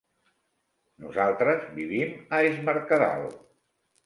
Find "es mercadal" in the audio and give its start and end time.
2.49-3.31